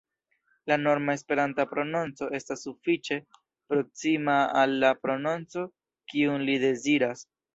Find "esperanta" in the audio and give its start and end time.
1.17-1.65